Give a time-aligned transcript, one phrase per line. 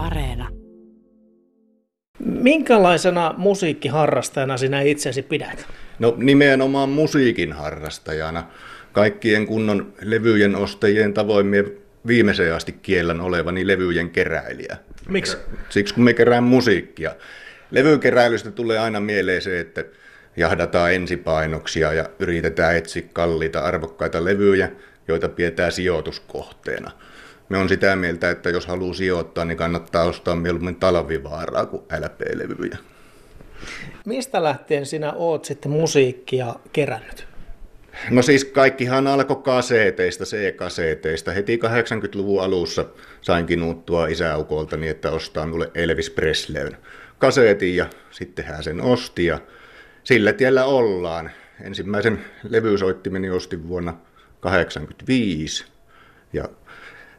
[0.00, 0.48] Areena.
[2.18, 5.66] Minkälaisena musiikkiharrastajana sinä itsesi pidät?
[5.98, 8.46] No nimenomaan musiikin harrastajana.
[8.92, 11.64] Kaikkien kunnon levyjen ostajien tavoin mie
[12.06, 14.76] viimeiseen asti kiellän olevani levyjen keräilijä.
[15.08, 15.36] Miksi?
[15.68, 17.14] Siksi kun me kerään musiikkia.
[17.70, 19.84] Levykeräilystä tulee aina mieleen se, että
[20.36, 24.70] jahdataan ensipainoksia ja yritetään etsiä kalliita arvokkaita levyjä,
[25.08, 26.90] joita pidetään sijoituskohteena.
[27.50, 32.78] Me on sitä mieltä, että jos haluaa sijoittaa, niin kannattaa ostaa mieluummin talvivaaraa kuin LP-levyjä.
[34.06, 37.26] Mistä lähtien sinä oot sitten musiikkia kerännyt?
[38.10, 41.32] No siis kaikkihan alkoi kaseeteista, C-kaseeteista.
[41.32, 42.84] Heti 80-luvun alussa
[43.20, 46.76] sain kinuuttua isäukolta niin, että ostaa mulle Elvis Presleyn
[47.18, 49.38] kaseetin ja sitten hän sen osti ja
[50.04, 51.30] sillä tiellä ollaan.
[51.60, 55.64] Ensimmäisen levysoittimeni ostin vuonna 1985
[56.32, 56.48] ja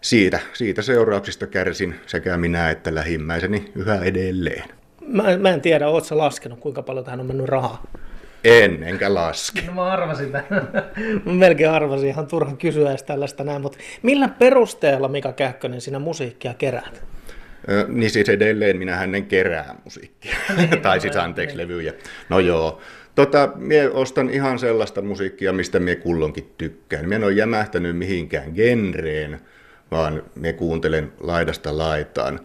[0.01, 4.63] siitä, siitä seurauksista kärsin sekä minä että lähimmäiseni yhä edelleen.
[5.07, 7.83] Mä, mä en tiedä, ootko laskenut, kuinka paljon tähän on mennyt rahaa?
[8.43, 9.61] En, enkä laske.
[9.61, 10.69] No mä arvasin tämän.
[11.25, 15.99] mä melkein arvasin, ihan turha kysyä edes tällaista näin, mutta millä perusteella Mika Kähkönen sinä
[15.99, 17.03] musiikkia keräät?
[17.69, 20.35] Ö, niin siis edelleen minä hänen kerää musiikkia.
[20.81, 21.93] tai siis anteeksi levyjä.
[22.29, 22.81] No joo.
[23.15, 27.09] Tota, mie ostan ihan sellaista musiikkia, mistä mie kullonkin tykkään.
[27.09, 29.39] Mie en ole jämähtänyt mihinkään genreen,
[29.91, 32.39] vaan me kuuntelen laidasta laitaan.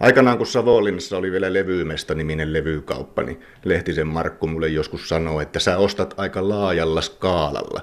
[0.00, 5.78] Aikanaan kun Savonlinnassa oli vielä Levymestä-niminen levykauppa, niin Lehtisen Markku mulle joskus sanoi, että sä
[5.78, 7.80] ostat aika laajalla skaalalla.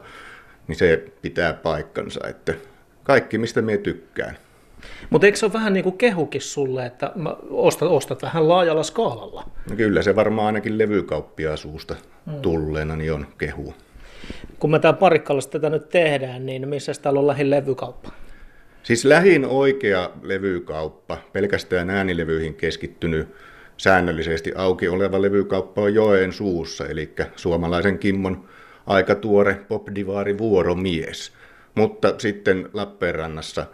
[0.68, 2.54] Niin se pitää paikkansa, että
[3.04, 4.38] kaikki mistä me tykkään.
[5.10, 8.84] Mutta eikö se ole vähän niin kuin kehukin sulle, että mä ostat, ostat vähän laajalla
[8.84, 9.50] skaalalla?
[9.70, 12.42] No kyllä se varmaan ainakin levykauppia suusta hmm.
[12.42, 13.74] tulleena niin on kehu.
[14.60, 18.12] Kun me täällä Parikkalassa tätä nyt tehdään, niin missä täällä on lähin levykauppa?
[18.86, 23.28] Siis lähin oikea levykauppa, pelkästään äänilevyihin keskittynyt
[23.78, 28.46] säännöllisesti auki oleva levykauppa on Joen suussa, eli suomalaisen Kimmon
[28.88, 31.32] aika tuore popdivaari vuoromies.
[31.76, 33.66] Mutta sitten Lappeenrannassa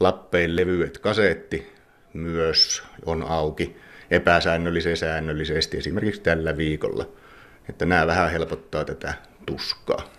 [0.00, 1.72] Lappeen levyet kasetti
[2.12, 3.76] myös on auki
[4.10, 7.08] epäsäännöllisesti säännöllisesti esimerkiksi tällä viikolla.
[7.68, 9.14] Että nämä vähän helpottaa tätä
[9.46, 10.10] tuskaa.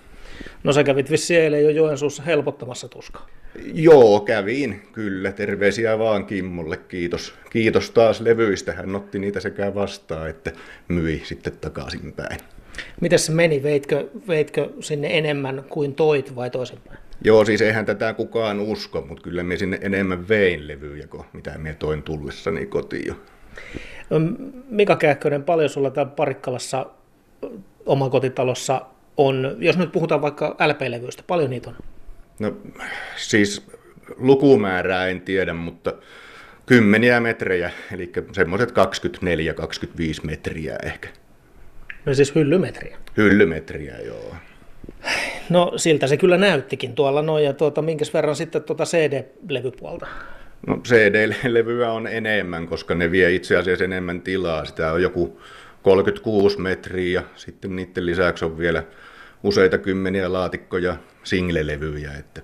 [0.64, 3.39] No sä kävit vissiin eilen jo Joensuussa helpottamassa tuskaa.
[3.74, 5.32] Joo, kävin kyllä.
[5.32, 6.78] Terveisiä vaan Kimmolle.
[6.78, 7.34] Kiitos.
[7.50, 8.74] Kiitos taas levyistä.
[8.74, 10.52] Hän otti niitä sekä vastaan että
[10.88, 12.40] myi sitten takaisinpäin.
[13.02, 13.64] Miten se meni?
[13.64, 17.00] Veitkö, veitkö sinne enemmän kuin toit vai toisinpäin?
[17.24, 21.58] Joo, siis eihän tätä kukaan usko, mutta kyllä me sinne enemmän vein levyjä kuin mitä
[21.58, 23.16] me toin tullessani kotiin jo.
[24.70, 26.86] Mika Kähkönen, paljon sulla täällä Parikkalassa
[27.86, 28.86] omakotitalossa
[29.18, 31.76] on, jos nyt puhutaan vaikka LP-levyistä, paljon niitä on?
[32.40, 32.58] No
[33.16, 33.68] siis
[34.18, 35.94] lukumäärää en tiedä, mutta
[36.66, 38.74] kymmeniä metrejä, eli semmoiset 24-25
[40.24, 41.10] metriä ehkä.
[42.06, 42.98] No siis hyllymetriä?
[43.18, 44.36] Hyllymetriä, joo.
[45.50, 50.08] No siltä se kyllä näyttikin tuolla noin, ja tuota, minkäs verran sitten tuota CD-levypuolta?
[50.68, 54.66] No CD-levyä on enemmän, koska ne vie itse asiassa enemmän tilaa.
[54.66, 55.42] Sitä on joku
[55.84, 58.84] 36 metriä ja sitten niiden lisäksi on vielä
[59.44, 62.42] useita kymmeniä laatikkoja single-levyjä, että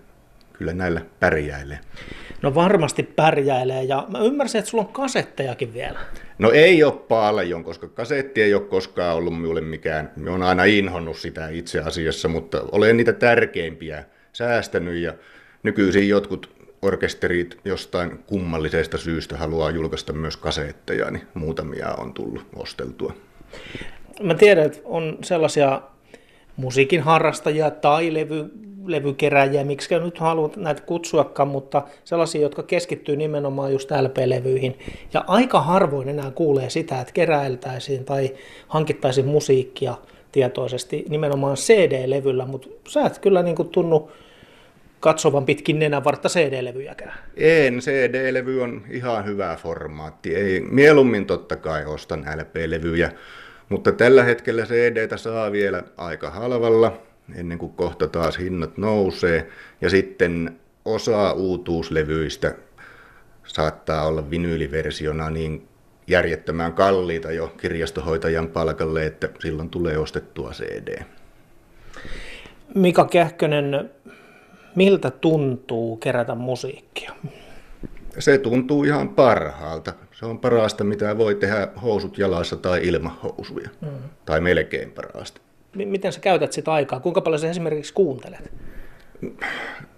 [0.53, 1.79] kyllä näillä pärjäilee.
[2.41, 6.00] No varmasti pärjäilee ja mä ymmärsin, että sulla on kasettejakin vielä.
[6.39, 10.11] No ei ole paljon, koska kasetti ei ole koskaan ollut minulle mikään.
[10.16, 15.13] Mä oon aina inhonnut sitä itse asiassa, mutta olen niitä tärkeimpiä säästänyt ja
[15.63, 23.13] nykyisin jotkut orkesterit jostain kummallisesta syystä haluaa julkaista myös kasetteja, niin muutamia on tullut osteltua.
[24.22, 25.81] Mä tiedän, että on sellaisia
[26.58, 28.52] musiikin harrastajia tai levy,
[28.86, 34.80] levykeräjiä, miksi nyt haluat näitä kutsuakaan, mutta sellaisia, jotka keskittyy nimenomaan just LP-levyihin.
[35.14, 38.34] Ja aika harvoin enää kuulee sitä, että keräiltäisiin tai
[38.68, 39.96] hankittaisiin musiikkia
[40.32, 44.12] tietoisesti nimenomaan CD-levyllä, mutta sä et kyllä niin kuin tunnu
[45.00, 47.14] katsovan pitkin nenävartta CD-levyjäkään.
[47.38, 50.36] En, CD-levy on ihan hyvä formaatti.
[50.36, 53.12] Ei, mieluummin totta kai ostan LP-levyjä,
[53.69, 57.01] mutta tällä hetkellä cd saa vielä aika halvalla,
[57.35, 59.47] ennen kuin kohta taas hinnat nousee.
[59.81, 62.56] Ja sitten osa uutuuslevyistä
[63.44, 65.67] saattaa olla vinyyliversiona niin
[66.07, 71.03] järjettömään kalliita jo kirjastohoitajan palkalle, että silloin tulee ostettua CD.
[72.75, 73.91] Mika Kähkönen,
[74.75, 77.12] miltä tuntuu kerätä musiikkia?
[78.19, 79.94] Se tuntuu ihan parhaalta.
[80.15, 83.69] Se on parasta, mitä voi tehdä housut jalassa tai ilman housuja.
[83.81, 83.88] Mm.
[84.25, 85.41] Tai melkein parasta.
[85.75, 87.00] M- miten sä käytät sitä aikaa?
[87.00, 88.51] Kuinka paljon sä esimerkiksi kuuntelet?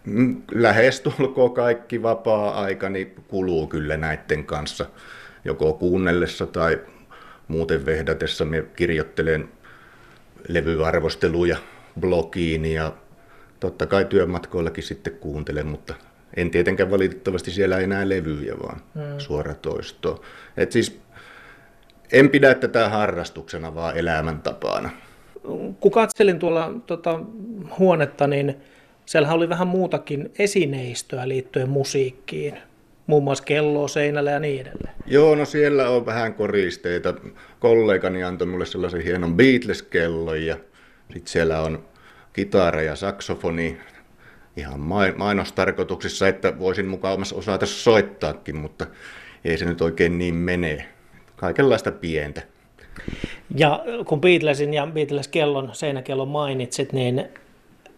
[0.05, 4.85] Mm, Lähestulkoon kaikki vapaa-aikani kuluu kyllä näiden kanssa,
[5.45, 6.79] joko kuunnellessa tai
[7.47, 8.45] muuten vehdatessa.
[8.45, 9.49] Me kirjoittelen
[10.47, 11.57] levyarvosteluja
[11.99, 12.93] blogiin ja
[13.59, 15.93] totta kai työmatkoillakin sitten kuuntelen, mutta
[16.37, 19.01] en tietenkään valitettavasti siellä enää levyjä, vaan mm.
[19.17, 20.21] suoratoistoa.
[20.57, 20.99] Et siis
[22.11, 24.89] en pidä tätä harrastuksena, vaan elämäntapana.
[25.79, 27.19] Kun katselin tuolla tota,
[27.79, 28.55] huonetta, niin
[29.05, 32.57] siellä oli vähän muutakin esineistöä liittyen musiikkiin.
[33.07, 34.95] Muun muassa kello seinällä ja niin edelleen.
[35.05, 37.13] Joo, no siellä on vähän koristeita.
[37.59, 40.55] Kollegani antoi mulle sellaisen hienon Beatles-kellon ja
[41.13, 41.85] sitten siellä on
[42.33, 43.77] kitara ja saksofoni
[44.57, 44.79] ihan
[45.17, 48.87] mainostarkoituksissa, että voisin mukaan osata soittaakin, mutta
[49.45, 50.85] ei se nyt oikein niin mene.
[51.35, 52.41] Kaikenlaista pientä.
[53.55, 57.25] Ja kun Beatlesin ja Beatles-kellon, seinäkellon mainitsit, niin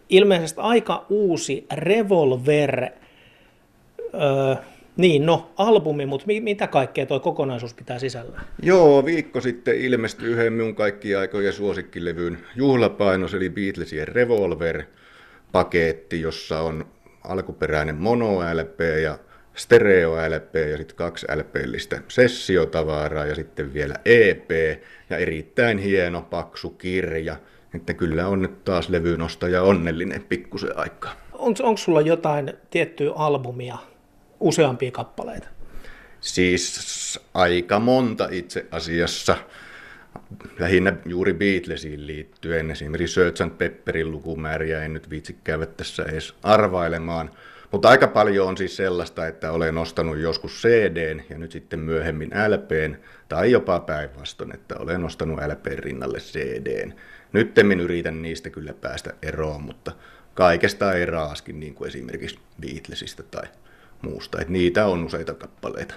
[0.09, 2.89] ilmeisesti aika uusi Revolver,
[4.13, 4.55] öö,
[4.97, 8.41] niin no, albumi, mutta mitä kaikkea tuo kokonaisuus pitää sisällä?
[8.63, 14.07] Joo, viikko sitten ilmestyi yhden minun kaikkien aikojen suosikkilevyn juhlapainos, eli Beatlesien
[15.53, 16.85] Revolver-paketti, jossa on
[17.23, 19.17] alkuperäinen mono-LP ja
[19.55, 24.51] stereo-LP ja sitten kaksi LP-listä sessiotavaraa ja sitten vielä EP
[25.09, 27.35] ja erittäin hieno paksu kirja.
[27.75, 31.15] Että kyllä on nyt taas levynostaja onnellinen pikkusen aikaa.
[31.33, 33.77] Onko sulla jotain tiettyä albumia,
[34.39, 35.47] useampia kappaleita?
[36.21, 39.37] Siis aika monta itse asiassa.
[40.59, 42.71] Lähinnä juuri Beatlesiin liittyen.
[42.71, 47.31] Esimerkiksi Search Pepperin lukumääriä en nyt viitsi käydä tässä edes arvailemaan.
[47.71, 52.29] Mutta aika paljon on siis sellaista, että olen ostanut joskus CDn ja nyt sitten myöhemmin
[52.47, 52.95] LPn,
[53.29, 56.93] tai jopa päinvastoin, että olen ostanut LPn rinnalle CDn.
[57.33, 59.91] Nyt yritän niistä kyllä päästä eroon, mutta
[60.33, 63.47] kaikesta ei raaskin, niin kuin esimerkiksi Beatlesista tai
[64.01, 64.41] muusta.
[64.41, 65.93] Että niitä on useita kappaleita.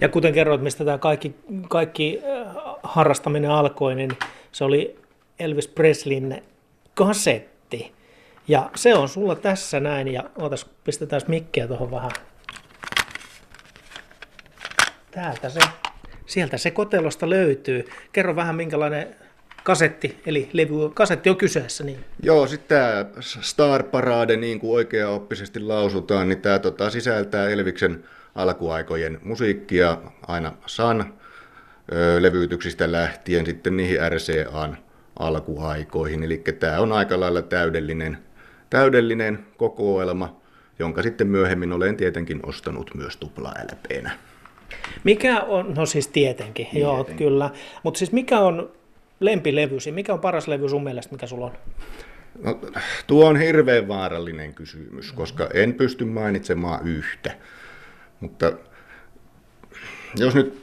[0.00, 1.34] Ja kuten kerroit, mistä tämä kaikki,
[1.68, 4.10] kaikki äh, harrastaminen alkoi, niin
[4.52, 4.98] se oli
[5.38, 6.42] Elvis Presleyn
[6.94, 7.92] kasetti.
[8.48, 12.10] Ja se on sulla tässä näin, ja ootas, pistetään mikkiä tuohon vähän.
[15.10, 15.60] Täältä se,
[16.26, 17.84] sieltä se kotelosta löytyy.
[18.12, 19.16] Kerro vähän minkälainen
[19.62, 21.84] kasetti, eli levy, kasetti on kyseessä.
[21.84, 22.04] Niin.
[22.22, 29.20] Joo, sitten tämä Star Parade, niin kuin oikeaoppisesti lausutaan, niin tämä tota, sisältää Elviksen alkuaikojen
[29.22, 31.14] musiikkia aina San
[32.18, 34.76] levytyksistä lähtien sitten niihin RCAn
[35.18, 36.22] alkuaikoihin.
[36.22, 38.18] Eli tämä on aika lailla täydellinen,
[38.70, 40.40] täydellinen kokoelma,
[40.78, 44.10] jonka sitten myöhemmin olen tietenkin ostanut myös tupla LPnä.
[45.04, 46.80] Mikä on, no siis tietenkin, tietenkin.
[46.80, 47.50] joo kyllä,
[47.82, 48.72] mutta siis mikä on
[49.20, 49.92] lempilevysi?
[49.92, 51.52] Mikä on paras levy sun mielestä, mikä sulla on?
[52.42, 52.60] No,
[53.06, 57.32] tuo on hirveän vaarallinen kysymys, koska en pysty mainitsemaan yhtä.
[58.22, 58.52] Mutta
[60.16, 60.62] jos nyt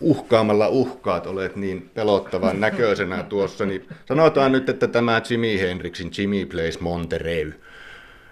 [0.00, 6.46] uhkaamalla uhkaat olet niin pelottavan näköisenä tuossa, niin sanotaan nyt, että tämä Jimi Hendrixin Jimmy
[6.46, 7.52] Plays Monterey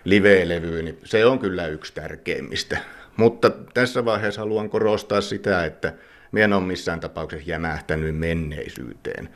[0.05, 2.79] live-levy, niin se on kyllä yksi tärkeimmistä.
[3.17, 5.94] Mutta tässä vaiheessa haluan korostaa sitä, että
[6.32, 9.29] minä en ole missään tapauksessa jämähtänyt menneisyyteen.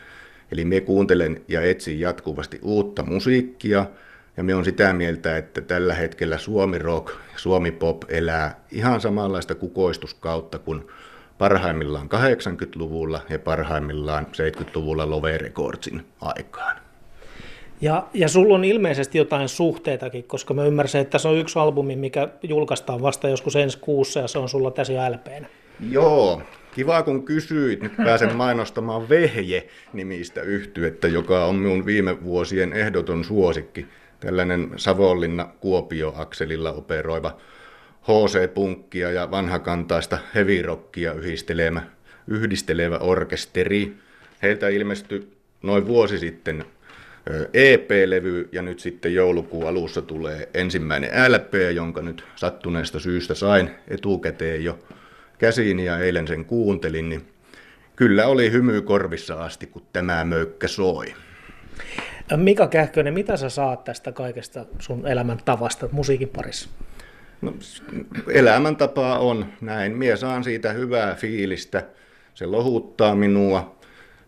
[0.53, 3.87] Eli me kuuntelen ja etsin jatkuvasti uutta musiikkia,
[4.37, 9.01] ja me on sitä mieltä, että tällä hetkellä Suomi rock ja Suomi pop elää ihan
[9.01, 10.87] samanlaista kukoistuskautta kuin
[11.39, 16.77] parhaimmillaan 80-luvulla ja parhaimmillaan 70-luvulla Love Recordsin aikaan.
[17.81, 21.97] Ja, ja sulla on ilmeisesti jotain suhteitakin, koska mä ymmärsin, että se on yksi albumi,
[21.97, 25.49] mikä julkaistaan vasta joskus ensi kuussa ja se on sulla tässä jo LPnä.
[25.91, 26.43] Joo,
[26.77, 33.87] Kiva kun kysyit, nyt pääsen mainostamaan Vehje-nimistä yhtyettä, joka on minun viime vuosien ehdoton suosikki.
[34.21, 37.37] Tällainen Savonlinna-Kuopio-akselilla operoiva
[38.03, 41.83] HC-punkkia ja vanhakantaista heavy-rockia yhdistelevä,
[42.29, 43.97] yhdistelevä orkesteri.
[44.43, 45.29] Heiltä ilmestyi
[45.63, 46.65] noin vuosi sitten
[47.55, 54.65] EP-levy ja nyt sitten joulukuun alussa tulee ensimmäinen LP, jonka nyt sattuneesta syystä sain etukäteen
[54.65, 54.79] jo
[55.39, 57.27] käsiin ja eilen sen kuuntelin, niin
[57.97, 61.15] kyllä oli hymy korvissa asti, kun tämä möykkä soi.
[62.37, 66.69] Mika Kähkönen, mitä sä saat tästä kaikesta sun elämäntavasta musiikin parissa?
[67.43, 67.55] No,
[68.33, 69.97] elämäntapaa on näin.
[69.97, 71.83] Mie saan siitä hyvää fiilistä.
[72.35, 73.79] Se lohuttaa minua.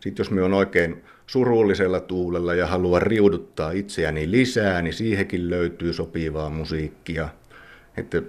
[0.00, 5.92] Sitten jos me on oikein surullisella tuulella ja haluan riuduttaa itseäni lisää, niin siihenkin löytyy
[5.92, 7.28] sopivaa musiikkia.
[7.96, 8.22] Että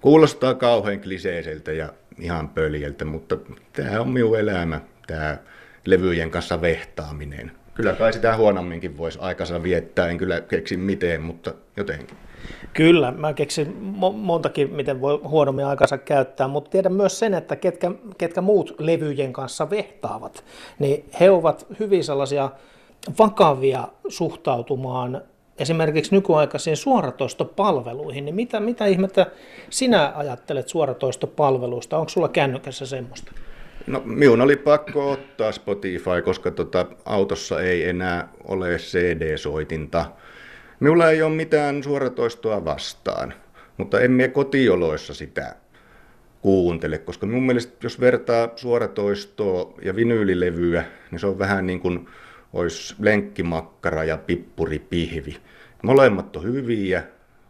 [0.00, 3.36] Kuulostaa kauhean kliseiseltä ja ihan pöljältä, mutta
[3.72, 5.38] tämä on minun elämä, tämä
[5.86, 7.52] levyjen kanssa vehtaaminen.
[7.74, 12.16] Kyllä kai sitä huonomminkin voisi aikansa viettää, en kyllä keksi miten, mutta jotenkin.
[12.74, 13.66] Kyllä, mä keksin
[14.00, 18.74] mo- montakin, miten voi huonommin aikansa käyttää, mutta tiedän myös sen, että ketkä, ketkä muut
[18.78, 20.44] levyjen kanssa vehtaavat,
[20.78, 22.50] niin he ovat hyvin sellaisia
[23.18, 25.22] vakavia suhtautumaan
[25.58, 29.26] esimerkiksi nykyaikaisiin suoratoistopalveluihin, niin mitä, mitä ihmettä
[29.70, 31.98] sinä ajattelet suoratoistopalveluista?
[31.98, 33.32] Onko sulla kännykässä semmoista?
[33.90, 40.04] No minun oli pakko ottaa Spotify, koska tota, autossa ei enää ole CD-soitinta.
[40.80, 43.34] Minulla ei ole mitään suoratoistoa vastaan,
[43.76, 45.56] mutta emme kotioloissa sitä
[46.40, 52.08] kuuntele, koska mun mielestä jos vertaa suoratoistoa ja vinyylilevyä, niin se on vähän niin kuin
[52.52, 55.36] olisi lenkkimakkara ja pippuripihvi.
[55.82, 57.02] Molemmat on hyviä,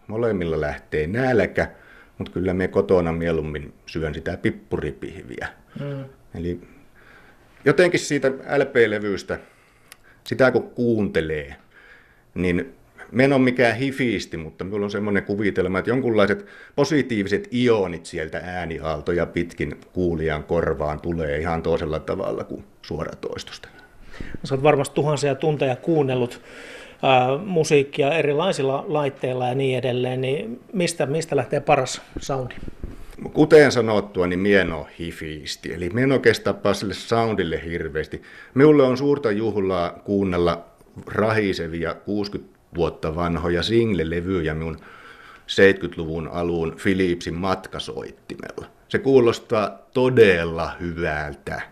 [0.06, 1.70] molemmilla lähtee nälkä,
[2.18, 5.49] mutta kyllä me kotona mieluummin syön sitä pippuripihviä.
[5.80, 6.04] Mm.
[6.34, 6.60] Eli
[7.64, 9.38] jotenkin siitä LP-levystä,
[10.25, 11.56] sitä kun kuuntelee,
[12.34, 12.75] niin
[13.12, 16.46] me en ole mikään hifiisti, mutta minulla on semmoinen kuvitelma, että jonkunlaiset
[16.76, 23.68] positiiviset ionit sieltä ääniaaltoja pitkin kuulijan korvaan tulee ihan toisella tavalla kuin suoratoistosta.
[24.44, 26.40] Sä oot varmasti tuhansia tunteja kuunnellut
[27.02, 32.54] ää, musiikkia erilaisilla laitteilla ja niin edelleen, niin mistä, mistä lähtee paras soundi?
[33.32, 38.22] Kuten sanottua, niin mien on hifiisti, eli mien oikeastaan sille soundille hirveästi.
[38.54, 40.64] Minulle on suurta juhlaa kuunnella
[41.06, 44.78] rahisevia 60 vuotta vanhoja single-levyjä minun
[45.50, 48.66] 70-luvun alun Philipsin matkasoittimella.
[48.88, 51.62] Se kuulostaa todella hyvältä.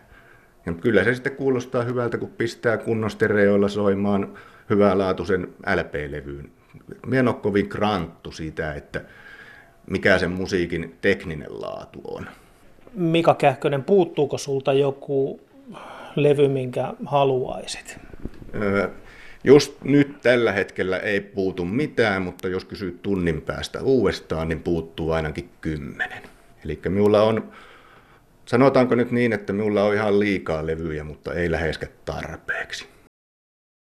[0.66, 4.34] Ja kyllä se sitten kuulostaa hyvältä, kun pistää kunnostereoilla soimaan
[4.70, 6.50] hyvänlaatuisen LP-levyyn.
[7.06, 9.04] Minä en ole kovin kranttu sitä, että
[9.90, 12.26] mikä sen musiikin tekninen laatu on.
[12.94, 15.40] Mika Kähkönen, puuttuuko sulta joku
[16.16, 17.98] levy, minkä haluaisit?
[18.54, 18.88] Öö,
[19.44, 25.12] just nyt tällä hetkellä ei puutu mitään, mutta jos kysyt tunnin päästä uudestaan, niin puuttuu
[25.12, 26.22] ainakin kymmenen.
[26.64, 27.52] Eli minulla on,
[28.46, 32.97] sanotaanko nyt niin, että minulla on ihan liikaa levyjä, mutta ei läheskään tarpeeksi.